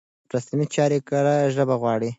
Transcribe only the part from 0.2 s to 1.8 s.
رسمي چارې کره ژبه